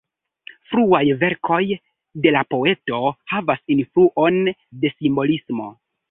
[0.69, 1.59] Fruaj verkoj
[2.23, 3.01] de la poeto
[3.33, 4.41] havas influon
[4.85, 5.69] de simbolismo.